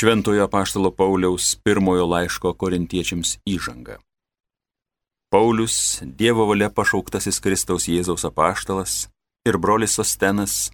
Šventojo 0.00 0.44
apaštalo 0.44 0.90
Pauliaus 0.90 1.58
pirmojo 1.64 2.06
laiško 2.08 2.54
korintiečiams 2.56 3.34
įžanga. 3.44 3.98
Paulius, 5.28 6.00
Dievo 6.00 6.46
valia 6.48 6.70
pašauktasis 6.72 7.36
Kristaus 7.44 7.84
Jėzaus 7.84 8.24
apaštalas 8.24 8.94
ir 9.44 9.58
brolis 9.60 9.98
Sostenas, 9.98 10.70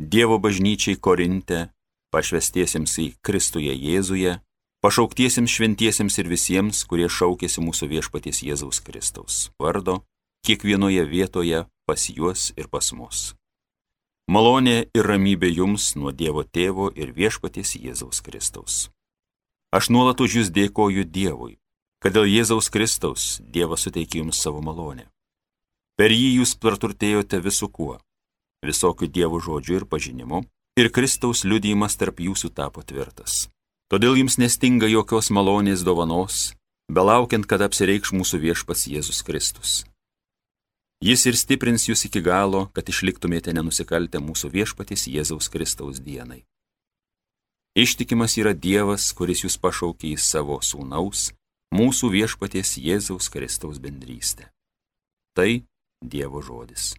Dievo 0.00 0.38
bažnyčiai 0.40 0.96
Korinte, 0.96 1.66
pašvestiesiems 2.16 2.96
į 3.04 3.06
Kristuje 3.20 3.74
Jėzuje, 3.76 4.38
pašauktiesiems 4.80 5.58
šventiesiems 5.58 6.16
ir 6.24 6.32
visiems, 6.32 6.80
kurie 6.88 7.12
šaukėsi 7.12 7.60
mūsų 7.60 7.90
viešpaties 7.92 8.40
Jėzaus 8.48 8.80
Kristaus 8.80 9.50
vardo, 9.60 9.98
kiekvienoje 10.48 11.04
vietoje 11.12 11.66
pas 11.84 12.08
juos 12.08 12.54
ir 12.56 12.72
pas 12.72 12.88
mus. 12.96 13.34
Malonė 14.28 14.90
ir 14.94 15.06
ramybė 15.06 15.48
jums 15.54 15.94
nuo 15.96 16.12
Dievo 16.12 16.44
tėvo 16.44 16.90
ir 16.94 17.12
viešpaties 17.16 17.76
Jėzaus 17.76 18.20
Kristaus. 18.20 18.90
Aš 19.72 19.88
nuolat 19.90 20.20
už 20.20 20.36
jūs 20.40 20.50
dėkoju 20.50 21.04
Dievui, 21.06 21.58
kad 22.02 22.14
dėl 22.14 22.26
Jėzaus 22.26 22.70
Kristaus 22.70 23.40
Dievas 23.40 23.86
suteikė 23.86 24.20
jums 24.20 24.40
savo 24.42 24.60
malonę. 24.60 25.08
Per 25.96 26.10
jį 26.10 26.40
jūs 26.40 26.54
praturtėjote 26.56 27.40
visų 27.44 27.68
kuo- 27.70 28.00
visokių 28.68 29.06
Dievo 29.06 29.40
žodžių 29.40 29.74
ir 29.80 29.84
pažinimu, 29.86 30.44
ir 30.76 30.90
Kristaus 30.90 31.44
liudijimas 31.44 31.96
tarp 31.96 32.20
jūsų 32.20 32.54
tapo 32.54 32.82
tvirtas. 32.82 33.48
Todėl 33.90 34.16
jums 34.16 34.38
nestinga 34.38 34.86
jokios 34.86 35.30
malonės 35.30 35.82
dovanos, 35.82 36.54
belaukiant, 36.88 37.46
kad 37.46 37.60
apsireikš 37.60 38.12
mūsų 38.14 38.38
viešpats 38.38 38.86
Jėzus 38.86 39.22
Kristus. 39.26 39.84
Jis 41.00 41.22
ir 41.30 41.36
stiprins 41.40 41.86
jūs 41.88 42.02
iki 42.04 42.20
galo, 42.20 42.66
kad 42.76 42.84
išliktumėte 42.92 43.54
nenusikaltę 43.56 44.20
mūsų 44.20 44.50
viešpatys 44.52 45.06
Jėzaus 45.08 45.48
Kristaus 45.48 45.96
dienai. 46.04 46.42
Ištikimas 47.72 48.36
yra 48.36 48.52
Dievas, 48.52 49.06
kuris 49.16 49.40
jūs 49.46 49.56
pašaukė 49.56 50.10
į 50.12 50.18
savo 50.20 50.58
sūnaus, 50.60 51.30
mūsų 51.72 52.12
viešpaties 52.18 52.74
Jėzaus 52.84 53.32
Kristaus 53.32 53.80
bendrystę. 53.80 54.50
Tai 55.32 55.64
Dievo 56.04 56.44
žodis. 56.44 56.92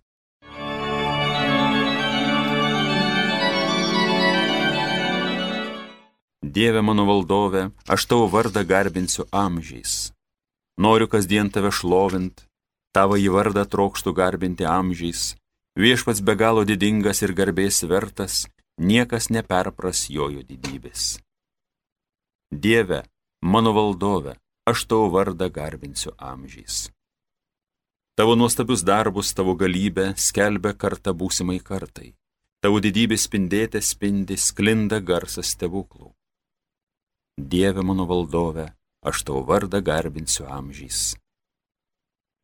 Dieve 6.42 6.82
mano 6.82 7.06
valdove, 7.06 7.68
aš 7.86 8.10
tavo 8.10 8.26
vardą 8.34 8.66
garbinsiu 8.66 9.30
amžiais. 9.30 10.10
Noriu 10.82 11.06
kasdien 11.06 11.54
tave 11.54 11.70
šlovint, 11.70 12.48
Tavo 12.92 13.16
į 13.16 13.30
vardą 13.32 13.64
trokštų 13.72 14.12
garbinti 14.12 14.66
amžiais, 14.68 15.36
viešpats 15.80 16.20
be 16.28 16.36
galo 16.36 16.66
didingas 16.68 17.22
ir 17.24 17.32
garbės 17.32 17.80
vertas, 17.88 18.48
niekas 18.76 19.30
neperpras 19.32 20.10
jojo 20.12 20.44
didybės. 20.44 21.22
Dieve, 22.52 23.06
mano 23.40 23.72
valdove, 23.72 24.36
aš 24.68 24.84
tavo 24.92 25.08
vardą 25.14 25.48
garbinsiu 25.48 26.12
amžiais. 26.20 26.90
Tavo 28.20 28.36
nuostabius 28.36 28.84
darbus, 28.84 29.32
tavo 29.32 29.56
galybę 29.56 30.12
skelbia 30.20 30.76
kartą 30.76 31.16
būsimai 31.16 31.62
kartai. 31.64 32.12
Tavo 32.62 32.84
didybė 32.84 33.16
spindėte 33.16 33.80
spindi, 33.82 34.36
sklinda 34.36 35.00
garsas 35.00 35.56
stebuklų. 35.56 36.12
Dieve 37.40 37.88
mano 37.88 38.04
valdove, 38.06 38.68
aš 39.02 39.24
tavo 39.24 39.48
vardą 39.48 39.80
garbinsiu 39.80 40.52
amžiais 40.52 41.16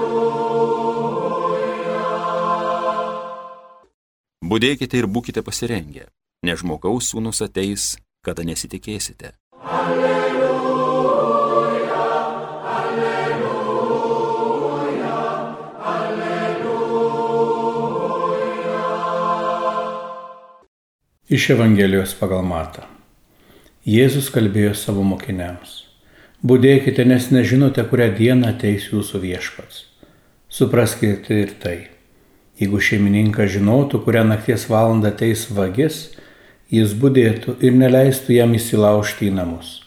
Būdėkite 4.42 4.98
ir 4.98 5.06
būkite 5.06 5.46
pasirengę, 5.46 6.10
nes 6.42 6.58
žmogaus 6.58 7.14
sūnus 7.14 7.38
ateis 7.46 7.94
kada 8.28 8.44
nesitikėsite. 8.44 9.32
Alleluja, 9.64 10.52
alleluja, 12.76 14.44
alleluja. 15.94 16.68
Iš 21.28 21.50
Evangelijos 21.56 22.14
pagal 22.20 22.44
Matą. 22.44 22.84
Jėzus 23.88 24.28
kalbėjo 24.32 24.74
savo 24.76 25.02
mokiniams. 25.08 25.88
Būdėkite, 26.44 27.04
nes 27.08 27.30
nežinote, 27.32 27.82
kurią 27.88 28.12
dieną 28.18 28.52
ateis 28.52 28.90
jūsų 28.92 29.20
viešpats. 29.24 29.86
Supraskite 30.52 31.40
ir 31.46 31.54
tai. 31.62 31.78
Jeigu 32.60 32.80
šeimininkas 32.82 33.52
žinotų, 33.54 34.02
kurią 34.04 34.24
nakties 34.28 34.68
valandą 34.68 35.12
ateis 35.14 35.46
vagis, 35.54 35.96
jis 36.72 36.92
būdėtų 37.00 37.58
ir 37.64 37.76
neleistų 37.76 38.36
jam 38.36 38.52
įsilaužti 38.56 39.30
į 39.30 39.36
namus. 39.40 39.78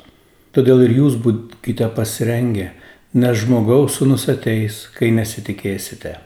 Todėl 0.52 0.84
ir 0.88 0.96
jūs 0.98 1.16
būkite 1.22 1.88
pasirengę, 1.96 2.72
nes 3.14 3.38
žmogaus 3.44 4.00
sunus 4.00 4.28
ateis, 4.32 4.88
kai 4.98 5.12
nesitikėsite. 5.16 6.18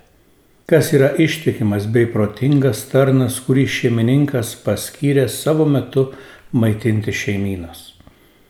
Kas 0.65 0.93
yra 0.97 1.11
ištikimas 1.21 1.85
bei 1.93 2.07
protingas 2.09 2.87
tarnas, 2.89 3.37
kurį 3.45 3.67
šeimininkas 3.69 4.55
paskyrė 4.65 5.27
savo 5.29 5.67
metu 5.69 6.07
maitinti 6.55 7.13
šeimynos. 7.13 7.91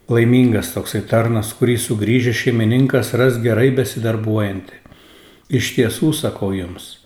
Laimingas 0.07 0.71
toksai 0.71 1.01
tarnas, 1.09 1.51
kurį 1.57 1.75
sugrįžę 1.81 2.31
šeimininkas 2.37 3.11
ras 3.19 3.41
gerai 3.43 3.71
besidarbuojantį. 3.75 4.79
Iš 5.59 5.75
tiesų 5.75 6.13
sakau 6.15 6.53
jums, 6.55 6.99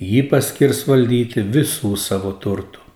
jį 0.00 0.24
paskirs 0.30 0.86
valdyti 0.88 1.44
visų 1.44 1.96
savo 2.00 2.32
turtų. 2.40 2.87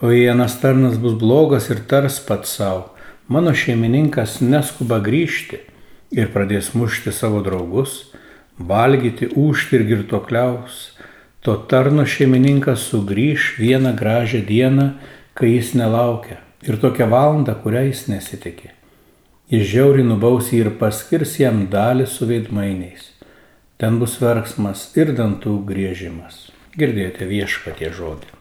O 0.00 0.12
jei 0.12 0.28
vienas 0.28 0.54
tarnas 0.60 0.96
bus 0.96 1.14
blogas 1.18 1.70
ir 1.70 1.80
tars 1.90 2.20
pats 2.22 2.52
savo, 2.54 2.94
mano 3.26 3.50
šeimininkas 3.50 4.36
neskuba 4.40 5.00
grįžti 5.02 5.58
ir 6.14 6.30
pradės 6.30 6.68
mušti 6.78 7.10
savo 7.10 7.40
draugus, 7.42 8.12
valgyti, 8.58 9.26
užti 9.34 9.80
ir 9.80 9.86
girtokliaus, 9.90 10.78
to 11.42 11.56
tarno 11.66 12.06
šeimininkas 12.06 12.86
sugrįž 12.92 13.56
vieną 13.58 13.96
gražią 13.98 14.44
dieną, 14.46 14.86
kai 15.34 15.56
jis 15.56 15.74
nelaukia 15.74 16.38
ir 16.62 16.78
tokią 16.78 17.10
valandą, 17.10 17.58
kurią 17.58 17.88
jis 17.90 18.06
nesitikė. 18.14 18.70
Jis 19.50 19.66
žiauriai 19.74 20.06
nubaus 20.06 20.54
jį 20.54 20.62
ir 20.62 20.74
paskirs 20.78 21.40
jam 21.42 21.64
dalį 21.74 22.06
su 22.06 22.30
veidmainiais. 22.30 23.14
Ten 23.82 23.98
bus 23.98 24.20
verksmas 24.22 24.92
ir 24.94 25.10
dantų 25.18 25.58
griežimas. 25.66 26.44
Girdėjote 26.78 27.26
viešpatie 27.26 27.90
žodį. 27.90 28.37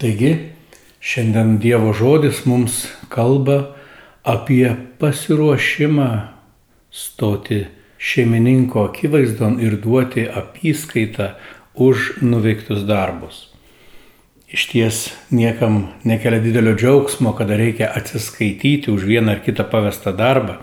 Taigi, 0.00 0.30
šiandien 1.04 1.58
Dievo 1.60 1.90
žodis 1.92 2.46
mums 2.48 2.86
kalba 3.12 3.74
apie 4.24 4.70
pasiruošimą 4.96 6.08
stoti 6.88 7.66
šeimininko 8.00 8.86
akivaizdon 8.88 9.58
ir 9.60 9.76
duoti 9.82 10.24
apyskaitą 10.24 11.34
už 11.74 12.14
nuveiktus 12.24 12.86
darbus. 12.88 13.42
Iš 14.48 14.64
ties 14.72 15.02
niekam 15.30 15.90
nekelia 16.08 16.40
didelio 16.40 16.72
džiaugsmo, 16.80 17.34
kada 17.36 17.60
reikia 17.60 17.92
atsiskaityti 17.92 18.88
už 18.90 19.04
vieną 19.04 19.36
ar 19.36 19.44
kitą 19.44 19.68
pavestą 19.68 20.16
darbą. 20.16 20.56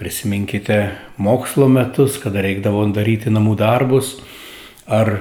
Prisiminkite 0.00 0.96
mokslo 1.20 1.68
metus, 1.68 2.16
kada 2.24 2.40
reikdavo 2.40 2.88
daryti 2.88 3.28
namų 3.28 3.54
darbus 3.60 4.16
ar 4.88 5.18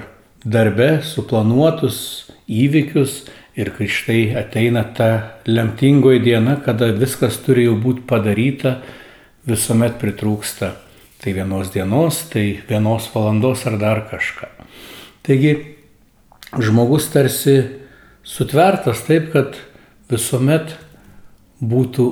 darbe 0.47 1.01
suplanuotus 1.03 2.31
įvykius 2.47 3.25
Ir 3.59 3.73
kai 3.75 3.87
štai 3.91 4.31
ateina 4.39 4.85
ta 4.95 5.41
lemtingoji 5.43 6.21
diena, 6.23 6.55
kada 6.63 6.93
viskas 6.95 7.35
turi 7.43 7.65
jau 7.65 7.75
būti 7.75 8.05
padaryta, 8.07 8.77
visuomet 9.47 9.97
pritrūksta 9.99 10.71
tai 11.21 11.33
vienos 11.35 11.71
dienos, 11.73 12.29
tai 12.31 12.61
vienos 12.69 13.09
valandos 13.13 13.65
ar 13.67 13.75
dar 13.77 14.05
kažką. 14.09 14.47
Taigi 15.21 15.51
žmogus 16.63 17.09
tarsi 17.13 17.57
sutvertas 18.23 19.03
taip, 19.05 19.29
kad 19.35 19.59
visuomet 20.09 20.77
būtų 21.61 22.07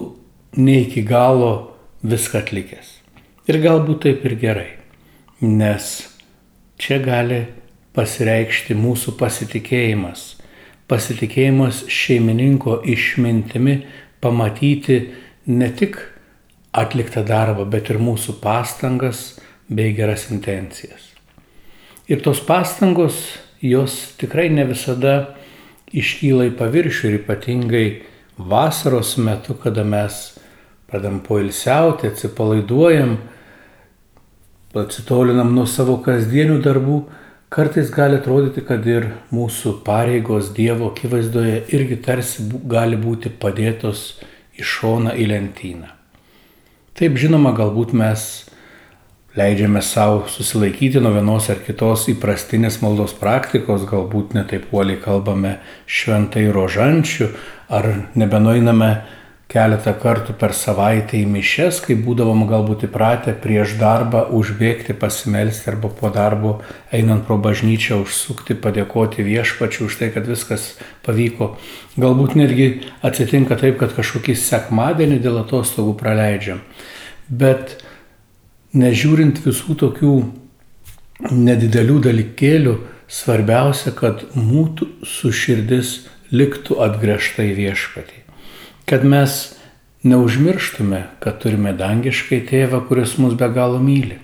ne 0.59 0.75
iki 0.83 1.01
galo 1.07 1.53
viską 2.03 2.43
atlikęs. 2.43 2.91
Ir 3.49 3.61
galbūt 3.63 4.03
taip 4.05 4.27
ir 4.29 4.35
gerai, 4.43 4.69
nes 5.41 5.87
čia 6.77 6.99
gali 7.01 7.45
pasireikšti 7.97 8.77
mūsų 8.77 9.15
pasitikėjimas 9.17 10.35
pasitikėjimas 10.89 11.83
šeimininko 11.91 12.79
išmintimi 12.89 13.75
pamatyti 14.21 14.99
ne 15.49 15.69
tik 15.75 15.99
atliktą 16.75 17.23
darbą, 17.25 17.65
bet 17.69 17.89
ir 17.89 18.01
mūsų 18.01 18.39
pastangas 18.41 19.39
bei 19.69 19.93
geras 19.97 20.27
intencijas. 20.33 21.09
Ir 22.09 22.21
tos 22.25 22.41
pastangos, 22.41 23.21
jos 23.61 24.15
tikrai 24.17 24.49
ne 24.49 24.65
visada 24.65 25.35
iškyla 25.93 26.49
į 26.49 26.55
paviršių 26.57 27.09
ir 27.09 27.17
ypatingai 27.19 27.87
vasaros 28.37 29.17
metu, 29.21 29.55
kada 29.61 29.83
mes 29.85 30.39
pradam 30.89 31.19
poilsiauti, 31.25 32.09
atsipalaiduojam, 32.09 33.17
atsitolinam 34.77 35.53
nuo 35.53 35.65
savo 35.69 35.99
kasdienių 36.05 36.59
darbų, 36.65 36.99
kartais 37.49 37.89
gali 37.91 38.19
atrodyti, 38.19 38.63
kad 38.65 38.85
ir 38.87 39.09
mūsų 39.33 39.79
pareigos 39.85 40.51
Dievo 40.55 40.91
akivaizdoje 40.93 41.63
irgi 41.73 41.97
tarsi 42.05 42.45
gali 42.69 42.99
būti 42.99 43.31
padėtos 43.41 44.19
į 44.59 44.65
šoną 44.65 45.15
į 45.17 45.29
lentyną. 45.33 45.89
Taip 46.99 47.17
žinoma, 47.17 47.53
galbūt 47.55 47.93
mes 47.95 48.25
leidžiame 49.39 49.81
savo 49.85 50.25
susilaikyti 50.27 50.99
nuo 50.99 51.13
vienos 51.15 51.47
ar 51.53 51.61
kitos 51.63 52.07
įprastinės 52.11 52.81
maldos 52.83 53.13
praktikos, 53.17 53.85
galbūt 53.87 54.33
netaip 54.35 54.73
uoliai 54.73 54.99
kalbame 55.01 55.57
šventai 55.87 56.49
rožančių, 56.53 57.29
ar 57.69 57.87
nebenuiname 58.19 58.91
keletą 59.49 59.95
kartų 59.97 60.35
per 60.37 60.53
savaitę 60.53 61.17
į 61.17 61.25
mišes, 61.33 61.79
kai 61.81 61.95
būdavom 61.97 62.43
galbūt 62.49 62.85
įpratę 62.85 63.33
prieš 63.41 63.73
darbą 63.79 64.27
užbėgti, 64.37 64.93
pasimelsti 64.93 65.71
arba 65.71 65.89
po 65.89 66.11
darbo 66.13 66.51
einant 66.93 67.25
pro 67.25 67.39
bažnyčią 67.41 67.97
užsukti, 68.03 68.53
padėkoti 68.53 69.25
viešpačiu 69.25 69.87
už 69.87 69.97
tai, 70.01 70.11
kad 70.13 70.29
viskas 70.29 70.75
pavyko. 71.05 71.55
Galbūt 71.97 72.37
netgi 72.37 72.69
atsitinka 73.01 73.57
taip, 73.57 73.79
kad 73.81 73.97
kažkokį 73.97 74.37
sekmadienį 74.37 75.17
dėl 75.25 75.41
atostogų 75.41 75.97
praleidžiam. 75.97 76.61
Bet 77.29 77.79
nežiūrint 78.77 79.41
visų 79.47 79.79
tokių 79.81 80.13
nedidelių 81.33 81.99
dalykėlių, 82.05 82.77
svarbiausia, 83.09 83.97
kad 83.97 84.27
mūsų 84.37 84.93
suširdis 85.09 85.97
liktų 86.29 86.77
atgręžta 86.85 87.49
į 87.49 87.57
viešpatį. 87.63 88.18
Kad 88.89 89.05
mes 89.05 89.37
neužmirštume, 90.03 91.03
kad 91.21 91.37
turime 91.43 91.75
dangiškai 91.77 92.39
tėvą, 92.49 92.81
kuris 92.87 93.17
mus 93.21 93.35
be 93.37 93.49
galo 93.53 93.77
myli. 93.83 94.17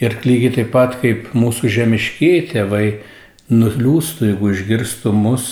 Ir 0.00 0.14
lygiai 0.24 0.54
taip 0.54 0.70
pat 0.72 0.94
kaip 1.02 1.34
mūsų 1.36 1.68
žemiškiai 1.74 2.46
tėvai 2.52 2.86
nuliūstų, 3.52 4.30
jeigu 4.30 4.52
išgirstų 4.54 5.12
mus 5.12 5.48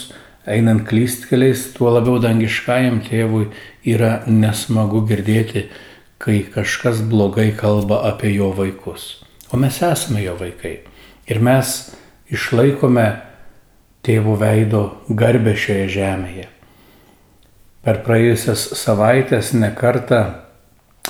einant 0.47 0.87
klystkeliais, 0.89 1.67
tuo 1.75 1.91
labiau 1.91 2.21
dangiškajam 2.23 3.03
tėvui 3.09 3.51
yra 3.85 4.23
nesmagu 4.31 5.03
girdėti 5.09 5.67
kai 6.23 6.41
kažkas 6.55 7.03
blogai 7.11 7.51
kalba 7.53 8.01
apie 8.09 8.33
jo 8.39 8.53
vaikus. 8.57 9.25
O 9.53 9.61
mes 9.61 9.83
esame 9.83 10.23
jo 10.25 10.37
vaikai. 10.41 10.79
Ir 11.27 11.43
mes 11.43 11.77
išlaikome 12.33 13.09
tėvo 14.07 14.39
veido 14.41 14.87
garbę 15.11 15.57
šioje 15.59 15.89
žemėje. 15.99 16.53
Per 17.87 18.01
praėjusias 18.03 18.65
savaitės 18.75 19.53
nekarta 19.55 20.47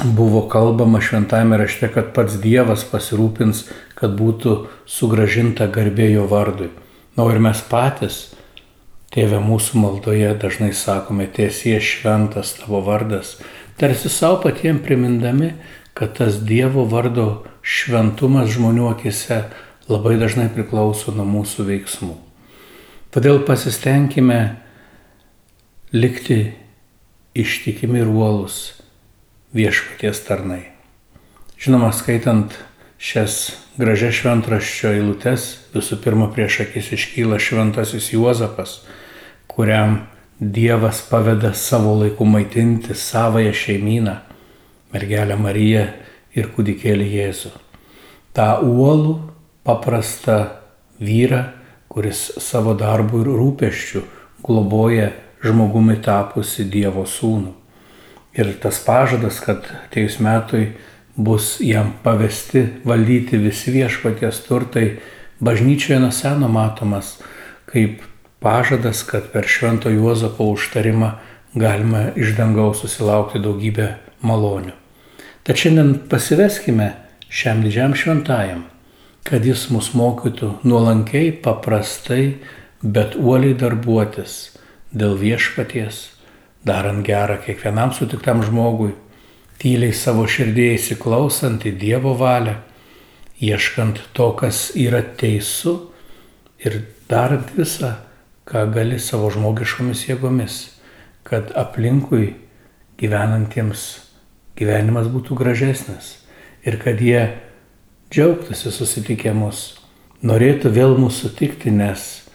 buvo 0.04 0.42
kalbama 0.52 1.00
šventame 1.00 1.56
rašte, 1.56 1.88
kad 1.88 2.10
pats 2.12 2.34
Dievas 2.42 2.82
pasirūpins, 2.84 3.62
kad 3.96 4.12
būtų 4.18 4.56
sugražinta 4.84 5.70
garbė 5.72 6.10
jo 6.12 6.26
vardui. 6.28 6.68
Na 7.16 7.24
ir 7.32 7.40
mes 7.40 7.62
patys, 7.70 8.18
tėve 9.08 9.40
mūsų 9.40 9.80
maldoje 9.80 10.34
dažnai 10.42 10.74
sakome, 10.76 11.24
tiesie 11.32 11.78
šventas 11.80 12.52
tavo 12.58 12.82
vardas, 12.84 13.38
tarsi 13.80 14.12
savo 14.12 14.42
patiems 14.44 14.84
primindami, 14.84 15.54
kad 15.96 16.12
tas 16.20 16.36
Dievo 16.44 16.84
vardo 16.84 17.46
šventumas 17.64 18.52
žmonių 18.52 18.90
akise 18.90 19.46
labai 19.88 20.18
dažnai 20.20 20.50
priklauso 20.52 21.16
nuo 21.16 21.24
mūsų 21.24 21.70
veiksmų. 21.72 22.18
Todėl 23.16 23.40
pasistengime 23.48 24.58
likti 25.96 26.65
ištikimi 27.42 28.00
ir 28.00 28.08
uolus 28.08 28.76
viešpaties 29.56 30.22
tarnai. 30.26 30.62
Žinoma, 31.60 31.92
skaitant 31.96 32.52
šias 33.00 33.52
gražias 33.76 34.18
šventraščio 34.20 34.92
eilutes, 34.96 35.46
visų 35.74 36.00
pirma 36.04 36.28
prieš 36.32 36.62
akis 36.66 36.92
iškyla 36.96 37.38
šventasis 37.40 38.12
Juozapas, 38.14 38.80
kuriam 39.48 40.04
Dievas 40.36 41.00
paveda 41.08 41.54
savo 41.56 41.94
laiku 41.96 42.26
maitinti 42.28 42.92
savoją 42.94 43.54
šeimyną, 43.56 44.18
mergelę 44.92 45.38
Mariją 45.40 45.86
ir 46.36 46.50
kūdikėlį 46.52 47.06
Jėzų. 47.14 47.52
Ta 48.36 48.58
uolų 48.60 49.14
paprasta 49.64 50.36
vyra, 51.00 51.54
kuris 51.88 52.26
savo 52.44 52.76
darbų 52.76 53.22
ir 53.24 53.32
rūpeščių 53.40 54.02
globoja 54.44 55.08
žmogumi 55.46 55.96
tapusi 56.02 56.66
Dievo 56.70 57.06
sūnų. 57.08 57.54
Ir 58.36 58.52
tas 58.60 58.78
pažadas, 58.84 59.38
kad 59.40 59.64
atėjus 59.86 60.18
metui 60.20 60.66
bus 61.16 61.56
jam 61.64 61.94
pavesti 62.04 62.66
valdyti 62.84 63.40
visi 63.40 63.72
viešpaties 63.72 64.42
turtai, 64.44 64.98
bažnyčioje 65.40 66.00
nuo 66.02 66.12
seno 66.12 66.48
matomas 66.52 67.16
kaip 67.66 68.02
pažadas, 68.40 69.02
kad 69.02 69.30
per 69.32 69.48
Švento 69.48 69.90
Juozapo 69.90 70.44
užtarimą 70.52 71.10
galima 71.54 72.10
iš 72.16 72.36
dangaus 72.36 72.80
susilaukti 72.84 73.40
daugybę 73.42 73.88
malonių. 74.22 74.74
Tad 75.46 75.60
šiandien 75.60 75.94
pasiveskime 76.10 76.92
šiam 77.28 77.62
didžiam 77.64 77.94
šventajam, 77.96 78.64
kad 79.26 79.46
jis 79.46 79.68
mus 79.70 79.92
mokytų 79.96 80.52
nuolankiai, 80.66 81.32
paprastai, 81.42 82.36
bet 82.82 83.16
uoliai 83.16 83.56
darbuotis 83.58 84.55
dėl 84.96 85.16
viešpaties, 85.20 86.06
darant 86.66 87.04
gerą 87.06 87.36
kiekvienam 87.44 87.92
sutiktam 87.94 88.42
žmogui, 88.46 88.94
tyliai 89.60 89.94
savo 89.96 90.26
širdėje 90.28 90.78
įsiklausant 90.80 91.66
į 91.68 91.76
Dievo 91.80 92.14
valią, 92.18 92.56
ieškant 93.40 94.00
to, 94.16 94.30
kas 94.38 94.70
yra 94.76 95.02
teisų 95.20 95.76
ir 96.64 96.80
darant 97.10 97.52
visą, 97.56 97.96
ką 98.46 98.64
gali 98.72 98.98
savo 99.02 99.30
žmogiškomis 99.34 100.06
jėgomis, 100.08 100.58
kad 101.26 101.50
aplinkui 101.58 102.36
gyvenantiems 103.00 103.86
gyvenimas 104.56 105.10
būtų 105.12 105.36
gražesnis 105.36 106.14
ir 106.66 106.78
kad 106.80 107.02
jie 107.02 107.36
džiaugtųsi 108.10 108.70
susitikę 108.72 109.34
mus, 109.36 109.82
norėtų 110.22 110.70
vėl 110.72 110.96
mūsų 111.00 111.28
sutikti, 111.28 111.72
nes 111.74 112.25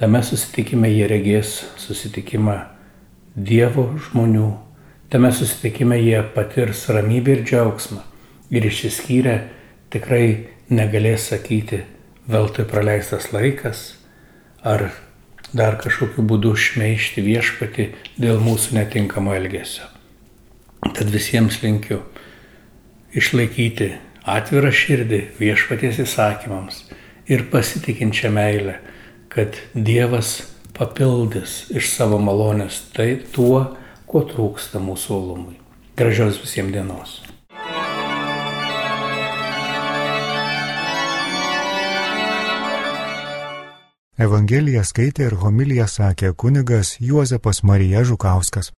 tame 0.00 0.22
susitikime 0.22 0.90
jie 0.92 1.06
regės 1.10 1.58
susitikimą 1.80 2.56
Dievo 3.36 3.90
žmonių, 4.00 4.50
tame 5.12 5.28
susitikime 5.32 5.98
jie 6.00 6.22
patirs 6.34 6.86
ramybę 6.88 7.34
ir 7.36 7.42
džiaugsmą. 7.44 8.00
Ir 8.48 8.64
išsiskyrę 8.68 9.34
tikrai 9.92 10.46
negalės 10.70 11.26
sakyti, 11.32 11.82
veltui 12.30 12.64
praleistas 12.68 13.32
laikas. 13.34 13.96
Ar 14.64 14.88
dar 15.52 15.76
kažkokiu 15.80 16.24
būdu 16.26 16.54
šmeišti 16.58 17.22
viešpati 17.24 17.90
dėl 18.18 18.40
mūsų 18.42 18.76
netinkamo 18.80 19.34
elgesio. 19.36 19.86
Tad 20.80 21.10
visiems 21.12 21.60
linkiu 21.62 22.00
išlaikyti 23.16 23.92
atvirą 24.26 24.72
širdį 24.74 25.20
viešpaties 25.38 26.00
įsakymams 26.04 26.82
ir 27.30 27.46
pasitikinčią 27.52 28.30
meilę, 28.34 28.78
kad 29.36 29.56
Dievas 29.74 30.42
papildys 30.72 31.66
iš 31.76 31.90
savo 31.92 32.16
malonės 32.16 32.78
tai 32.96 33.18
tuo, 33.34 33.58
ko 34.08 34.22
trūksta 34.24 34.80
mūsų 34.80 35.12
olumui. 35.12 35.58
Gražios 35.96 36.38
visiems 36.40 36.72
dienos. 36.72 37.18
Evangeliją 44.16 44.80
skaitė 44.88 45.28
ir 45.28 45.36
homiliją 45.44 45.84
sakė 45.84 46.32
kunigas 46.32 46.94
Juozapas 47.04 47.60
Marija 47.60 48.06
Žukauskas. 48.08 48.72